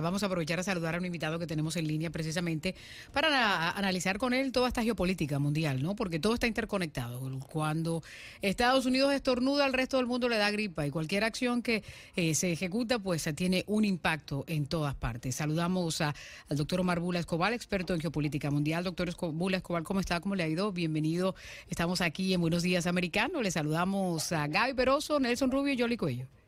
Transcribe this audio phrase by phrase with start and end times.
[0.00, 2.74] Vamos a aprovechar a saludar a un invitado que tenemos en línea precisamente
[3.12, 5.96] para analizar con él toda esta geopolítica mundial, ¿no?
[5.96, 7.20] Porque todo está interconectado.
[7.50, 8.02] Cuando
[8.42, 11.82] Estados Unidos estornuda, al resto del mundo le da gripa y cualquier acción que
[12.14, 15.34] eh, se ejecuta, pues tiene un impacto en todas partes.
[15.36, 16.14] Saludamos al
[16.50, 18.84] doctor Omar Bula Escobar, experto en geopolítica mundial.
[18.84, 20.20] Doctor Bula Escobar, ¿cómo está?
[20.20, 20.72] ¿Cómo le ha ido?
[20.72, 21.34] Bienvenido.
[21.68, 23.42] Estamos aquí en Buenos Días Americano.
[23.42, 26.39] Le saludamos a Gaby Peroso, Nelson Rubio y Jolly Cuello.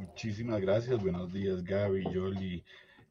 [0.00, 1.02] Muchísimas gracias.
[1.02, 2.64] Buenos días, Gaby, Yoli,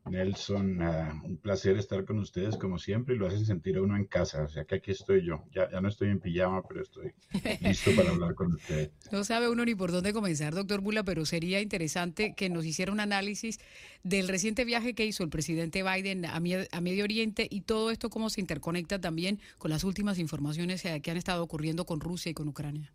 [0.10, 0.82] Nelson.
[0.82, 4.06] Ah, un placer estar con ustedes como siempre y lo hacen sentir a uno en
[4.06, 4.42] casa.
[4.42, 5.44] O sea que aquí estoy yo.
[5.54, 7.12] Ya, ya no estoy en pijama, pero estoy
[7.62, 8.90] listo para hablar con ustedes.
[9.12, 12.92] No sabe uno ni por dónde comenzar, doctor Bula, pero sería interesante que nos hiciera
[12.92, 13.60] un análisis
[14.04, 18.10] del reciente viaje que hizo el presidente Biden a, a Medio Oriente y todo esto
[18.10, 22.32] cómo se interconecta también con las últimas informaciones eh, que han estado ocurriendo con Rusia
[22.32, 22.92] y con Ucrania.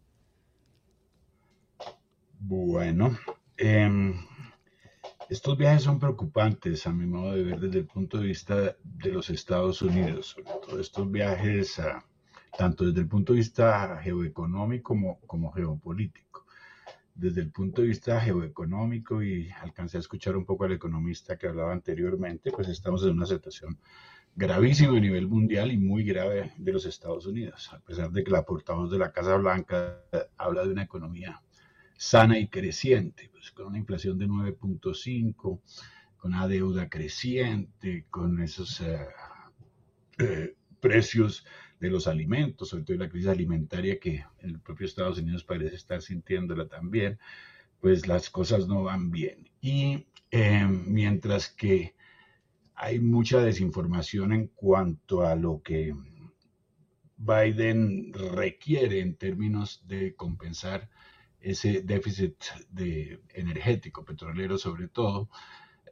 [2.41, 3.17] Bueno,
[3.57, 4.15] Em,
[5.31, 9.13] estos viajes son preocupantes a mi modo de ver desde el punto de vista de
[9.13, 11.81] los Estados Unidos, sobre todo estos viajes,
[12.59, 16.47] tanto desde el punto de vista geoeconómico como, como geopolítico.
[17.15, 21.47] Desde el punto de vista geoeconómico, y alcancé a escuchar un poco al economista que
[21.47, 23.79] hablaba anteriormente, pues estamos en una situación
[24.35, 28.33] gravísima a nivel mundial y muy grave de los Estados Unidos, a pesar de que
[28.33, 30.03] la portavoz de la Casa Blanca
[30.39, 31.41] habla de una economía
[31.97, 35.61] sana y creciente, pues con una inflación de 9.5,
[36.17, 39.07] con una deuda creciente, con esos eh,
[40.19, 41.45] eh, precios
[41.81, 46.01] de los alimentos, sobre todo la crisis alimentaria que el propio Estados Unidos parece estar
[46.03, 47.19] sintiéndola también,
[47.81, 49.51] pues las cosas no van bien.
[49.61, 51.95] Y eh, mientras que
[52.75, 55.95] hay mucha desinformación en cuanto a lo que
[57.17, 60.91] Biden requiere en términos de compensar
[61.45, 62.37] ese déficit
[62.71, 65.29] de energético, petrolero sobre todo,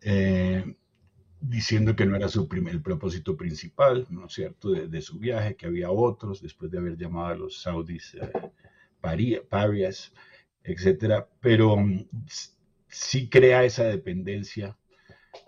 [0.00, 0.76] eh,
[1.40, 5.56] diciendo que no era su primer, el propósito principal, ¿no es cierto?, de, su viaje,
[5.56, 10.12] que había otros, después de haber llamado a los saudis eh, parias,
[10.64, 12.08] etcétera, pero mm,
[12.88, 14.78] sí crea esa dependencia,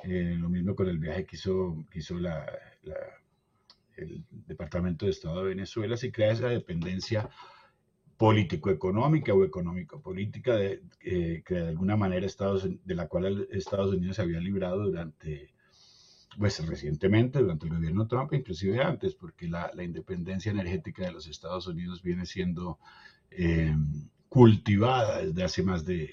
[0.03, 2.47] eh, lo mismo con el viaje que hizo, hizo la,
[3.97, 7.31] el Departamento de Estado de Venezuela, sí crea esa dependencia
[8.17, 14.17] político-económica o económico-política de, eh, que de alguna manera Estados, de la cual Estados Unidos
[14.17, 15.53] se había librado durante,
[16.39, 21.27] pues recientemente, durante el gobierno Trump, inclusive antes, porque la, la independencia energética de los
[21.27, 22.79] Estados Unidos viene siendo
[23.31, 23.75] eh,
[24.29, 26.11] cultivada desde hace más de,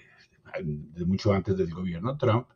[0.63, 2.47] de mucho antes del gobierno Trump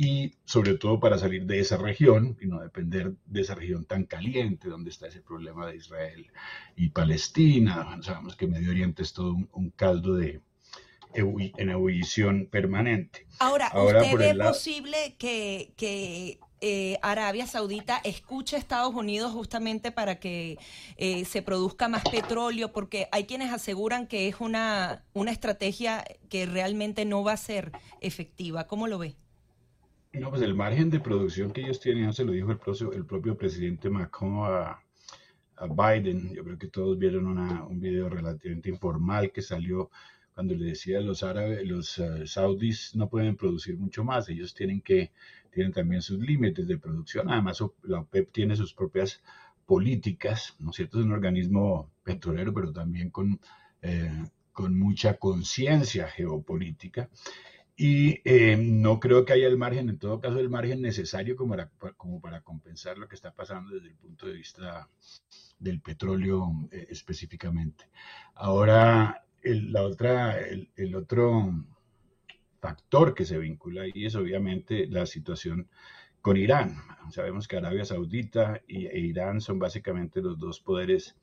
[0.00, 4.04] y sobre todo para salir de esa región y no depender de esa región tan
[4.04, 6.30] caliente donde está ese problema de Israel
[6.76, 7.98] y Palestina.
[8.02, 10.40] sabemos que Medio Oriente es todo un, caldo de
[11.14, 13.26] en ebullición permanente.
[13.40, 20.20] Ahora, ¿usted ve posible que, que eh, Arabia Saudita escuche a Estados Unidos justamente para
[20.20, 20.58] que
[20.96, 22.72] eh, se produzca más petróleo?
[22.72, 27.72] Porque hay quienes aseguran que es una, una estrategia que realmente no va a ser
[28.00, 28.68] efectiva.
[28.68, 29.16] ¿Cómo lo ve?
[30.12, 32.58] No, pues el margen de producción que ellos tienen, se lo dijo el
[32.94, 34.82] el propio presidente Macron a,
[35.60, 36.32] Biden.
[36.34, 39.90] Yo creo que todos vieron un video relativamente informal que salió
[40.38, 44.80] cuando le decía los árabes, los uh, saudis no pueden producir mucho más, ellos tienen
[44.80, 45.10] que,
[45.50, 47.28] tienen también sus límites de producción.
[47.28, 49.20] Además, la OPEP tiene sus propias
[49.66, 51.00] políticas, ¿no es cierto?
[51.00, 53.40] Es un organismo petrolero, pero también con,
[53.82, 57.10] eh, con mucha conciencia geopolítica
[57.80, 61.50] y eh, no creo que haya el margen, en todo caso, el margen necesario como
[61.50, 64.88] para, como para compensar lo que está pasando desde el punto de vista
[65.60, 67.88] del petróleo eh, específicamente.
[68.34, 71.54] Ahora, el, la otra, el, otro
[72.60, 75.68] factor que se vincula ahí es obviamente la situación
[76.20, 76.82] con Irán.
[77.12, 81.14] Sabemos que Arabia Saudita e Irán son básicamente los dos poderes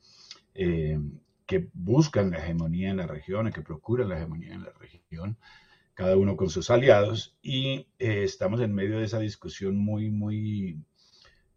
[0.54, 0.98] eh,
[1.44, 5.36] que buscan la hegemonía en la región, que procuran la hegemonía en la región
[5.96, 10.78] cada uno con sus aliados, y eh, estamos en medio de esa discusión muy, muy,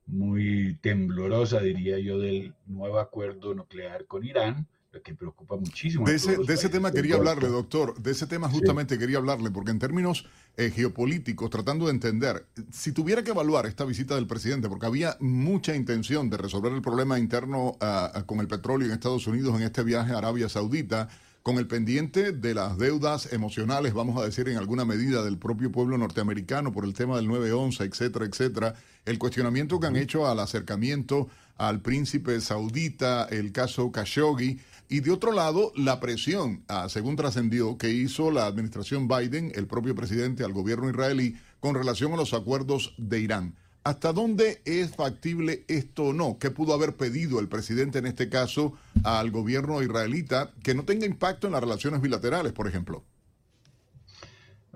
[0.05, 6.05] muy temblorosa, diría yo, del nuevo acuerdo nuclear con Irán, lo que preocupa muchísimo.
[6.05, 9.71] De ese, de ese tema quería hablarle, doctor, de ese tema justamente quería hablarle, porque
[9.71, 10.25] en términos
[10.55, 15.17] eh, geopolíticos, tratando de entender, si tuviera que evaluar esta visita del presidente, porque había
[15.19, 19.63] mucha intención de resolver el problema interno uh, con el petróleo en Estados Unidos en
[19.63, 21.09] este viaje a Arabia Saudita,
[21.43, 25.71] con el pendiente de las deudas emocionales, vamos a decir, en alguna medida del propio
[25.71, 28.75] pueblo norteamericano por el tema del 9-11, etcétera, etcétera,
[29.05, 31.27] el cuestionamiento que han hecho al acercamiento
[31.57, 37.77] al príncipe saudita, el caso Khashoggi, y de otro lado, la presión, ah, según trascendió,
[37.77, 42.33] que hizo la administración Biden, el propio presidente, al gobierno israelí, con relación a los
[42.33, 43.55] acuerdos de Irán.
[43.89, 46.37] ¿Hasta dónde es factible esto o no?
[46.37, 51.07] ¿Qué pudo haber pedido el presidente en este caso al gobierno israelita que no tenga
[51.07, 53.03] impacto en las relaciones bilaterales, por ejemplo?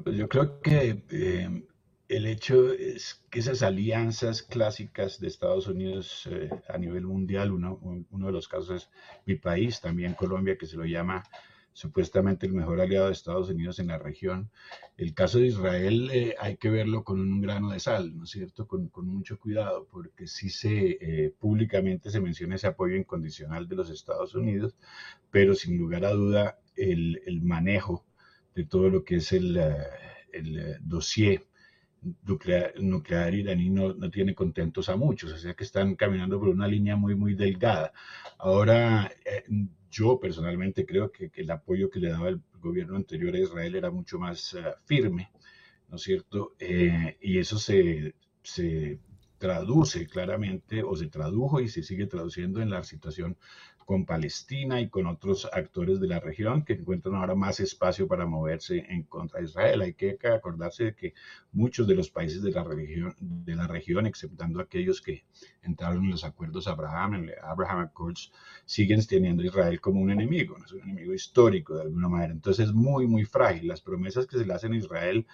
[0.03, 1.63] Pues yo creo que eh,
[2.07, 7.79] el hecho es que esas alianzas clásicas de Estados Unidos eh, a nivel mundial, uno,
[8.09, 8.89] uno de los casos es
[9.27, 11.23] mi país, también Colombia, que se lo llama
[11.73, 14.49] supuestamente el mejor aliado de Estados Unidos en la región.
[14.97, 18.29] El caso de Israel eh, hay que verlo con un grano de sal, ¿no es
[18.29, 18.67] cierto?
[18.67, 23.89] Con, mucho cuidado, porque sí se eh, públicamente se menciona ese apoyo incondicional de los
[23.89, 24.75] Estados Unidos,
[25.31, 28.05] pero sin lugar a duda el, manejo
[28.55, 29.77] de todo lo que es el, eh,
[30.31, 31.45] el dossier
[32.23, 36.49] nuclear, nuclear iraní no, no, tiene contentos a muchos, o sea que están caminando por
[36.49, 37.93] una línea muy, muy delgada.
[38.37, 39.11] Ahora,
[39.89, 43.91] yo personalmente creo que, el apoyo que le daba el gobierno anterior a Israel era
[43.91, 45.31] mucho más eh, firme,
[45.89, 46.55] ¿no es cierto?
[46.59, 48.99] Eh, y eso se, se
[49.37, 53.37] traduce claramente o se tradujo y se sigue traduciendo en la situación
[53.85, 58.25] con Palestina y con otros actores de la región que encuentran ahora más espacio para
[58.25, 59.81] moverse en contra de Israel.
[59.81, 61.13] Hay que acordarse de que
[61.51, 65.25] muchos de los países de la región, de la región exceptando aquellos que
[65.61, 68.31] entraron en los acuerdos Abraham, en Abraham Accords,
[68.65, 72.33] siguen teniendo Israel como un enemigo, es un enemigo histórico de alguna manera.
[72.33, 73.67] Entonces es muy, muy frágil.
[73.67, 75.25] Las promesas que se le hacen a Israel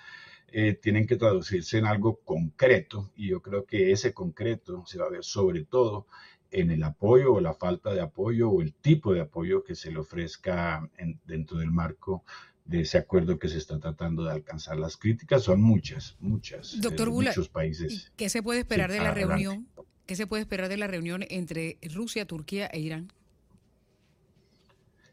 [0.52, 5.06] eh, tienen que traducirse en algo concreto y yo creo que ese concreto se va
[5.06, 6.08] a ver sobre todo
[6.52, 9.92] en el apoyo o la falta de apoyo o el tipo de apoyo que se
[9.92, 10.90] le ofrezca
[11.26, 12.24] dentro del marco
[12.66, 14.78] de ese acuerdo que se está tratando de alcanzar.
[14.78, 16.80] Las críticas son muchas, muchas.
[16.80, 18.12] Doctor Bula, muchos países.
[18.16, 19.68] ¿Qué se puede esperar de la reunión?
[20.06, 23.12] ¿Qué se puede esperar de la reunión entre Rusia, Turquía e Irán?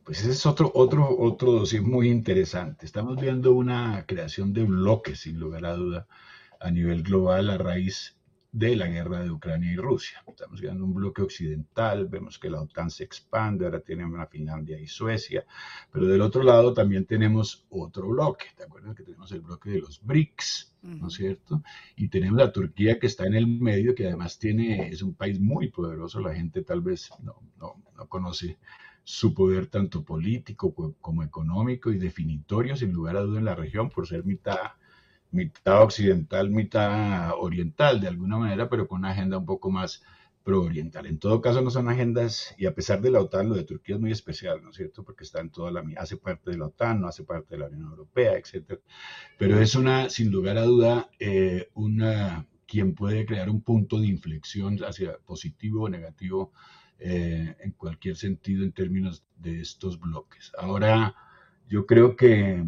[0.05, 2.87] Pues ese es otro, otro, otro dossier muy interesante.
[2.87, 6.07] Estamos viendo una creación de bloques, sin lugar a duda,
[6.61, 8.16] a nivel global a raíz
[8.57, 10.25] de la guerra de Ucrania y Rusia.
[10.27, 14.81] Estamos viendo un bloque occidental, vemos que la OTAN se expande, ahora tenemos a Finlandia
[14.81, 15.45] y Suecia,
[15.93, 18.47] pero del otro lado también tenemos otro bloque.
[18.57, 21.63] ¿Te acuerdas que tenemos el bloque de los BRICS, ¿no es cierto?
[21.97, 25.39] Y tenemos a Turquía que está en el medio, que además tiene, es un país
[25.39, 28.57] muy poderoso, la gente tal vez no, no, no conoce
[29.05, 33.91] su poder tanto político como económico y definitorio, sin lugar a duda, en la región,
[33.91, 34.71] por ser mitad,
[35.31, 40.03] mitad occidental, mitad oriental, de alguna manera, pero con una agenda un poco más
[40.47, 41.07] pro-oriental.
[41.07, 43.97] En todo caso, no son agendas, y a pesar de la OTAN, lo de Turquía
[43.97, 45.03] es muy especial, ¿no es cierto?
[45.03, 47.67] Porque está en toda la, hace parte de la OTAN, no hace parte de la
[47.67, 48.81] Unión Europea, etcétera.
[49.39, 54.07] Pero es una, sin lugar a duda, eh, una, quien puede crear un punto de
[54.07, 56.53] inflexión hacia positivo o negativo
[57.01, 60.53] eh, en cualquier sentido en términos de estos bloques.
[60.57, 61.17] Ahora,
[61.69, 62.65] yo creo que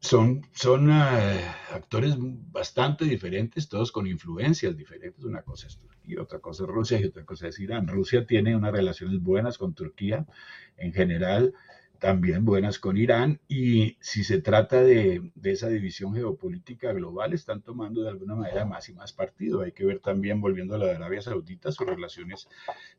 [0.00, 5.24] son, son eh, actores bastante diferentes, todos con influencias diferentes.
[5.24, 7.86] Una cosa es Turquía, otra cosa es Rusia y otra cosa es Irán.
[7.86, 10.26] Rusia tiene unas relaciones buenas con Turquía
[10.78, 11.52] en general,
[11.98, 18.02] también buenas con Irán y si se trata de, esa división geopolítica global, están tomando
[18.02, 19.60] de alguna manera más y más partido.
[19.60, 22.48] Hay que ver también, volviendo a la de Arabia Saudita, sus relaciones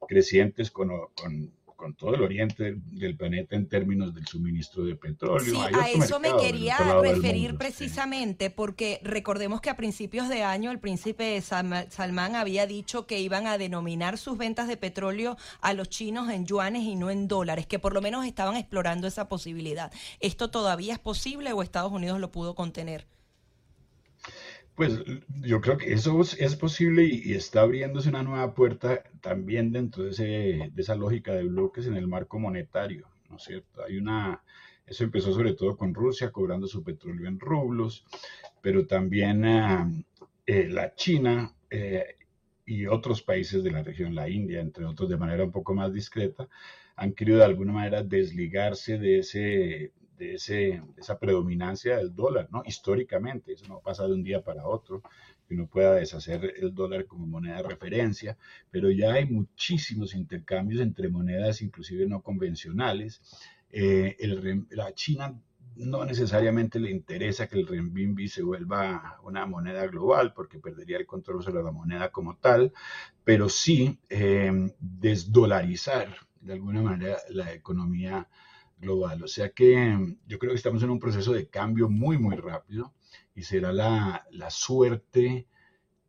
[0.07, 5.55] crecientes con, con con todo el oriente del planeta en términos del suministro de petróleo.
[5.55, 10.77] Sí, a eso me quería referir precisamente, porque recordemos que a principios de año el
[10.77, 16.29] príncipe Salmán había dicho que iban a denominar sus ventas de petróleo a los chinos
[16.29, 19.91] en yuanes y no en dólares, que por lo menos estaban explorando esa posibilidad.
[20.19, 23.07] ¿Esto todavía es posible o Estados Unidos lo pudo contener?
[24.75, 25.03] Pues
[25.41, 30.11] yo creo que eso es posible y, está abriéndose una nueva puerta también dentro de,
[30.11, 30.23] ese,
[30.73, 33.83] de esa lógica de bloques en el marco monetario, ¿no es cierto?
[33.83, 34.41] Hay una,
[34.85, 38.05] eso empezó sobre todo con Rusia cobrando su petróleo en rublos,
[38.61, 39.91] pero también ah,
[40.45, 42.15] eh, la China eh,
[42.65, 45.93] y otros países de la región, la India, entre otros, de manera un poco más
[45.93, 46.47] discreta,
[46.95, 52.63] han querido de alguna manera desligarse de ese de, esa predominancia del dólar, ¿no?
[52.65, 55.01] Históricamente, eso no pasa de un día para otro.
[55.47, 58.37] que uno pueda deshacer el dólar como moneda de referencia,
[58.69, 63.21] pero ya hay muchísimos intercambios entre monedas, inclusive no convencionales.
[63.69, 64.15] Eh,
[64.71, 65.41] la China
[65.75, 71.05] no necesariamente le interesa que el renminbi se vuelva una moneda global porque perdería el
[71.05, 72.73] control sobre la moneda como tal,
[73.23, 78.27] pero sí eh, desdolarizar de alguna manera la economía
[78.81, 79.23] global.
[79.23, 82.93] O sea que yo creo que estamos en un proceso de cambio muy, muy rápido
[83.35, 85.47] y será la, suerte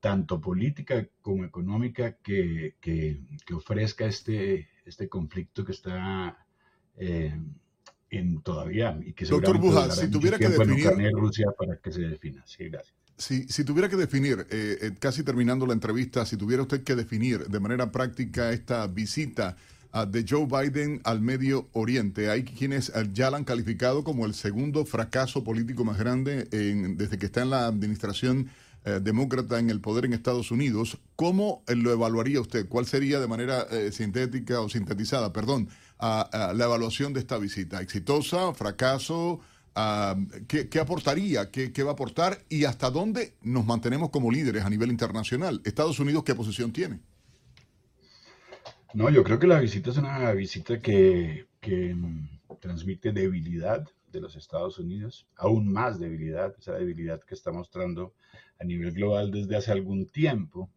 [0.00, 2.74] tanto política como económica que,
[3.54, 6.44] ofrezca este, este conflicto que está
[6.96, 7.38] eh,
[8.10, 12.42] en todavía y que Doctor Buja, si tuviera que definir Rusia para que se defina.
[12.46, 12.96] Sí, gracias.
[13.16, 16.96] Si, si tuviera que definir, eh, eh, casi terminando la entrevista, si tuviera usted que
[16.96, 19.56] definir de manera práctica esta visita
[20.08, 22.30] de Joe Biden al Medio Oriente.
[22.30, 27.18] Hay quienes eh, ya la han calificado como el segundo fracaso político más grande desde
[27.18, 28.48] que está en la administración
[28.84, 30.98] eh, demócrata en el poder en Estados Unidos.
[31.14, 32.66] ¿Cómo eh, lo evaluaría usted?
[32.68, 35.68] ¿Cuál sería de manera sintética o sintetizada, perdón,
[36.00, 37.82] la evaluación de esta visita?
[37.82, 38.54] ¿Exitosa?
[38.54, 39.40] ¿Fracaso?
[40.48, 41.50] ¿qué, aportaría?
[41.50, 42.44] ¿Qué, ¿Qué va a aportar?
[42.48, 45.60] ¿Y hasta dónde nos mantenemos como líderes a nivel internacional?
[45.64, 47.00] ¿Estados Unidos qué posición tiene?
[48.94, 51.46] No, yo creo que la visita es una visita que,
[51.96, 58.14] mm, transmite debilidad de los Estados Unidos, aún más debilidad, esa debilidad que está mostrando
[58.60, 60.70] a nivel global desde hace algún tiempo,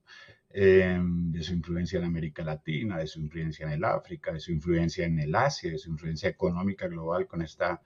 [0.50, 4.52] em, de su influencia en América Latina, de su influencia en el África, de su
[4.54, 7.82] influencia en el Asia, de su influencia económica global con esta,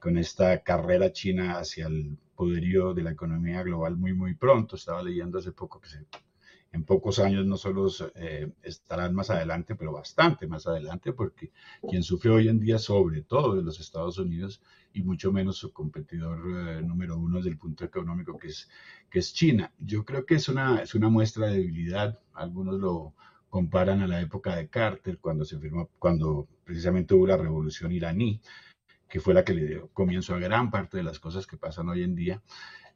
[0.00, 4.76] con esta carrera china hacia el poderío de la economía global muy, muy pronto.
[4.76, 5.98] Estaba leyendo hace poco que se
[6.76, 11.50] en pocos años no solo eh, estarán más adelante, pero bastante más adelante, porque
[11.88, 15.72] quien sufre hoy en día sobre todo de los Estados Unidos y mucho menos su
[15.72, 18.68] competidor eh, número uno desde el punto económico que es,
[19.10, 19.72] que es China.
[19.78, 23.14] Yo creo que es una, es una muestra de debilidad, algunos lo
[23.48, 28.40] comparan a la época de Carter, cuando se firmó, cuando precisamente hubo la revolución iraní,
[29.08, 31.88] que fue la que le dio comienzo a gran parte de las cosas que pasan
[31.88, 32.42] hoy en día.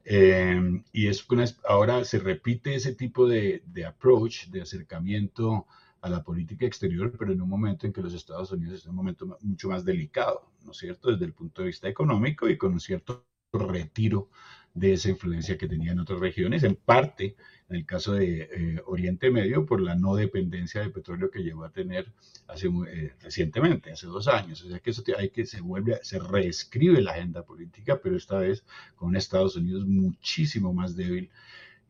[0.03, 1.25] Em, y es
[1.67, 5.67] ahora se repite ese tipo de, approach, de acercamiento
[6.01, 8.95] a la política exterior, pero en un momento en que los Estados Unidos es un
[8.95, 12.73] momento mucho más delicado, ¿no es cierto?, desde el punto de vista económico y con
[12.73, 14.29] un cierto retiro
[14.73, 17.35] de esa influencia que tenía en otras regiones, en parte,
[17.69, 21.65] en el caso de eh, Oriente Medio, por la no dependencia de petróleo que llegó
[21.65, 22.11] a tener
[22.47, 24.63] hace eh, recientemente, hace dos años.
[24.63, 28.39] O sea que eso hay que se vuelve, se reescribe la agenda política, pero esta
[28.39, 28.63] vez
[28.95, 31.29] con Estados Unidos muchísimo más débil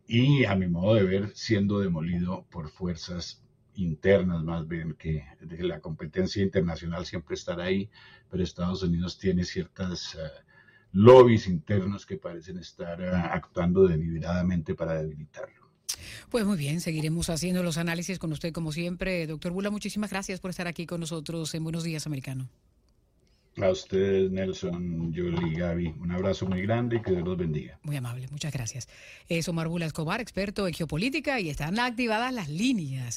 [0.08, 3.42] y, a mi modo de ver, siendo demolido por fuerzas
[3.76, 5.26] internas más bien que
[5.60, 7.90] la competencia internacional siempre estará ahí,
[8.30, 10.51] pero Estados Unidos tiene ciertas uh,
[10.94, 15.62] lobbies internos que parecen estar eh, actuando deliberadamente para debilitarlo.
[16.30, 19.28] Pues muy bien, seguiremos haciendo los análisis con usted como siempre.
[19.28, 22.50] Doctor Bula, muchísimas gracias por estar aquí con nosotros en Buenos Días Americano.
[23.58, 27.78] A ustedes, Nelson, Julie, Gaby, un abrazo muy grande y que Dios los bendiga.
[27.84, 28.88] Muy amable, muchas gracias.
[29.28, 33.10] Es Omar Bula Escobar, experto en geopolítica y están activadas las líneas.